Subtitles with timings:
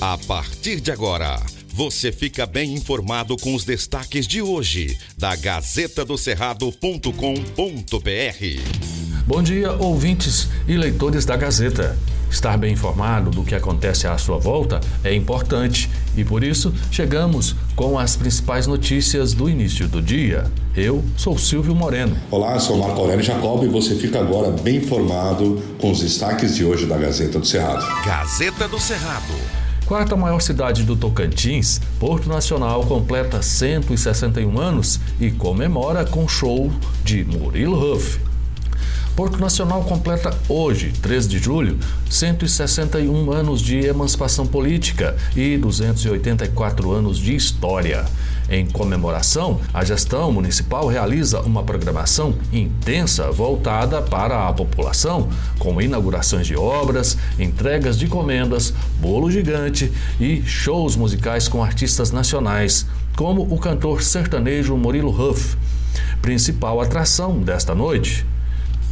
[0.00, 1.40] A partir de agora,
[1.74, 7.12] você fica bem informado com os destaques de hoje da Gazeta do Cerrado.com.br.
[9.26, 11.98] Bom dia, ouvintes e leitores da Gazeta.
[12.30, 17.56] Estar bem informado do que acontece à sua volta é importante e por isso chegamos
[17.74, 20.44] com as principais notícias do início do dia.
[20.76, 22.16] Eu sou Silvio Moreno.
[22.30, 26.64] Olá, sou Marco Aurélio Jacob e você fica agora bem informado com os destaques de
[26.64, 27.84] hoje da Gazeta do Cerrado.
[28.04, 29.57] Gazeta do Cerrado.
[29.88, 36.70] Quarta maior cidade do Tocantins, Porto Nacional completa 161 anos e comemora com show
[37.02, 38.20] de Murilo Huff.
[39.16, 41.78] Porto Nacional completa hoje, 3 de julho,
[42.10, 48.04] 161 anos de emancipação política e 284 anos de história.
[48.50, 56.46] Em comemoração, a gestão municipal realiza uma programação intensa voltada para a população, com inaugurações
[56.46, 63.58] de obras, entregas de comendas, bolo gigante e shows musicais com artistas nacionais, como o
[63.58, 65.56] cantor sertanejo Murilo Huff.
[66.22, 68.24] Principal atração desta noite.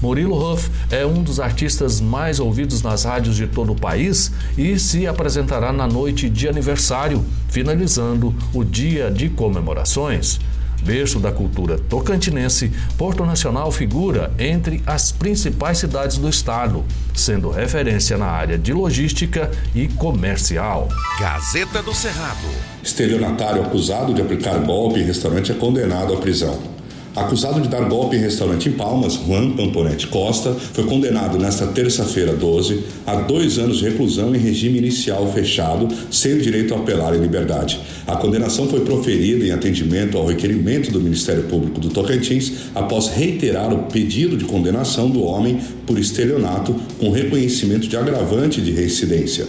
[0.00, 4.78] Murilo Huff é um dos artistas mais ouvidos nas rádios de todo o país e
[4.78, 10.38] se apresentará na noite de aniversário, finalizando o dia de comemorações.
[10.83, 18.19] Berço da cultura tocantinense, Porto Nacional figura entre as principais cidades do estado, sendo referência
[18.19, 20.88] na área de logística e comercial.
[21.19, 22.47] Gazeta do Cerrado.
[22.83, 26.75] Estelionatário acusado de aplicar golpe em restaurante é condenado à prisão.
[27.17, 32.34] Acusado de dar golpe em restaurante em Palmas, Juan Pamponete Costa foi condenado nesta terça-feira
[32.34, 37.20] 12 a dois anos de reclusão em regime inicial fechado, sem direito a apelar em
[37.20, 37.81] liberdade.
[38.06, 43.72] A condenação foi proferida em atendimento ao requerimento do Ministério Público do Tocantins após reiterar
[43.72, 49.47] o pedido de condenação do homem por estelionato com reconhecimento de agravante de reincidência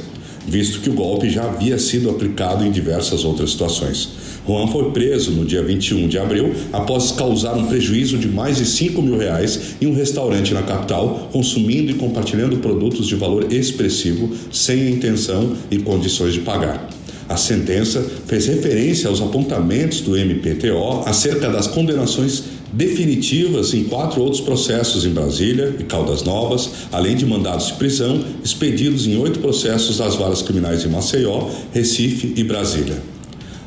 [0.48, 4.10] visto que o golpe já havia sido aplicado em diversas outras situações.
[4.48, 8.66] Juan foi preso no dia 21 de abril após causar um prejuízo de mais de
[8.66, 14.32] 5 mil reais em um restaurante na capital, consumindo e compartilhando produtos de valor expressivo
[14.50, 16.90] sem intenção e condições de pagar.
[17.28, 24.40] A sentença fez referência aos apontamentos do MPTO acerca das condenações definitivas em quatro outros
[24.40, 29.98] processos em Brasília e Caldas Novas, além de mandados de prisão expedidos em oito processos
[29.98, 33.17] das varas criminais de Maceió, Recife e Brasília.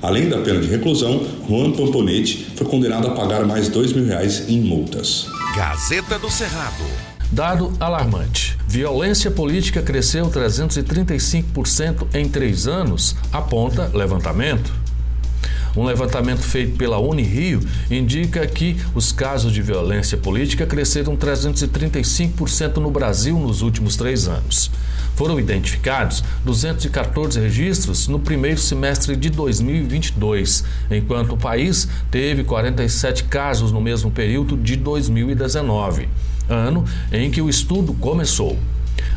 [0.02, 4.48] Além da pena de reclusão, Juan Pamponete foi condenado a pagar mais dois mil reais
[4.48, 5.26] em multas.
[5.54, 6.84] Gazeta do Cerrado.
[7.30, 8.58] Dado alarmante.
[8.66, 14.72] Violência política cresceu 335% em três anos, aponta levantamento.
[15.76, 17.60] Um levantamento feito pela Unirio
[17.90, 24.70] indica que os casos de violência política cresceram 335% no Brasil nos últimos três anos.
[25.14, 33.70] Foram identificados 214 registros no primeiro semestre de 2022, enquanto o país teve 47 casos
[33.70, 36.08] no mesmo período de 2019,
[36.48, 38.58] ano em que o estudo começou.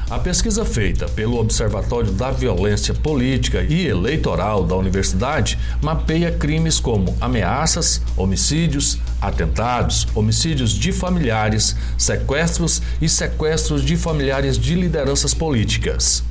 [0.09, 7.16] A pesquisa feita pelo Observatório da Violência Política e Eleitoral da Universidade mapeia crimes como
[7.22, 16.24] ameaças, homicídios, atentados, homicídios de familiares, sequestros e sequestros de familiares de lideranças políticas.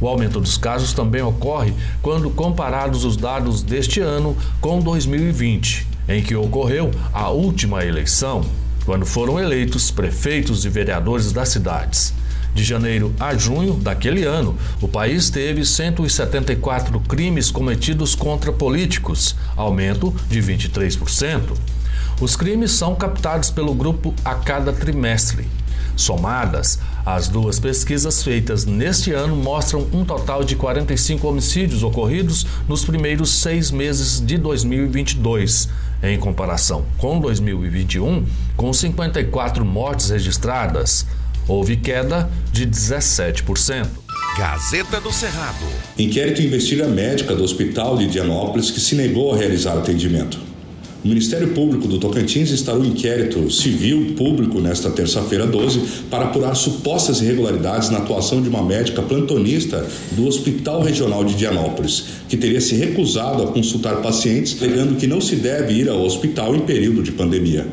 [0.00, 1.72] O aumento dos casos também ocorre
[2.02, 8.44] quando comparados os dados deste ano com 2020, em que ocorreu a última eleição,
[8.84, 12.12] quando foram eleitos prefeitos e vereadores das cidades.
[12.54, 20.14] De janeiro a junho daquele ano, o país teve 174 crimes cometidos contra políticos, aumento
[20.28, 21.52] de 23%.
[22.20, 25.48] Os crimes são captados pelo grupo a cada trimestre.
[25.96, 32.84] Somadas, as duas pesquisas feitas neste ano mostram um total de 45 homicídios ocorridos nos
[32.84, 35.68] primeiros seis meses de 2022,
[36.02, 38.24] em comparação com 2021,
[38.56, 41.06] com 54 mortes registradas
[41.48, 43.86] houve queda de 17%.
[44.36, 45.64] Gazeta do Cerrado.
[45.98, 50.54] Inquérito investiga a médica do Hospital de Dianópolis que se negou a realizar atendimento.
[51.04, 55.80] O Ministério Público do Tocantins instalou um inquérito civil público nesta terça-feira 12
[56.10, 62.06] para apurar supostas irregularidades na atuação de uma médica plantonista do Hospital Regional de Dianópolis,
[62.26, 66.56] que teria se recusado a consultar pacientes, alegando que não se deve ir ao hospital
[66.56, 67.66] em período de pandemia.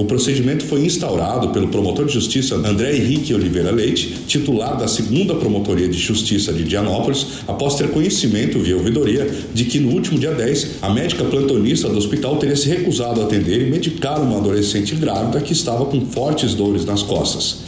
[0.00, 5.34] O procedimento foi instaurado pelo promotor de justiça André Henrique Oliveira Leite, titular da segunda
[5.34, 10.32] Promotoria de Justiça de Dianópolis, após ter conhecimento via ouvidoria de que no último dia
[10.32, 14.94] 10, a médica plantonista do hospital teria se recusado a atender e medicar uma adolescente
[14.94, 17.58] grávida que estava com fortes dores nas costas,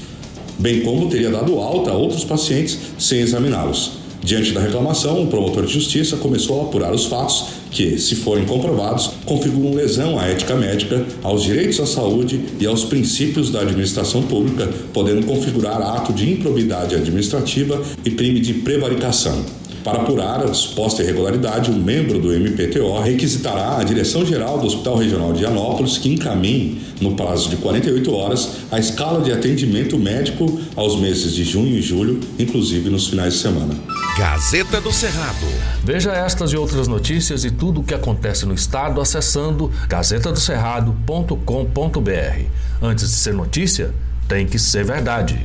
[0.59, 4.02] bem como teria dado alta a outros pacientes sem examiná-los.
[4.25, 8.45] Diante da reclamação, o promotor de justiça começou a apurar os fatos que, se forem
[8.45, 14.23] comprovados, configuram lesão à ética médica, aos direitos à saúde e aos princípios da administração
[14.23, 19.45] pública, podendo configurar ato de improbidade administrativa e crime de prevaricação.
[19.85, 25.33] Para apurar a suposta irregularidade, um membro do MPTO requisitará a Direção-Geral do Hospital Regional
[25.33, 31.01] de Anópolis que encaminhe, no prazo de 48 horas, a escala de atendimento médico aos
[31.01, 33.75] meses de junho e julho, inclusive nos finais de semana.
[34.17, 35.47] Gazeta do Cerrado.
[35.83, 42.45] Veja estas e outras notícias e tudo o que acontece no estado acessando gazetadocerrado.com.br.
[42.81, 43.93] Antes de ser notícia,
[44.29, 45.45] tem que ser verdade.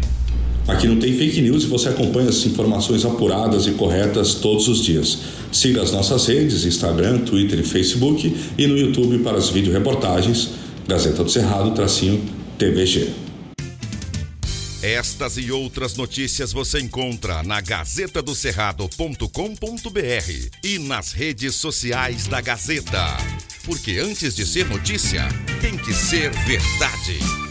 [0.67, 4.83] Aqui não tem fake news e você acompanha as informações apuradas e corretas todos os
[4.83, 5.19] dias.
[5.51, 10.49] Siga as nossas redes, Instagram, Twitter e Facebook e no YouTube para as videoreportagens,
[10.85, 12.21] Gazeta do Cerrado, tracinho
[12.57, 13.11] TVG.
[14.83, 23.15] Estas e outras notícias você encontra na gazetadocerrado.com.br e nas redes sociais da Gazeta.
[23.65, 25.29] Porque antes de ser notícia,
[25.61, 27.46] tem que ser verdade.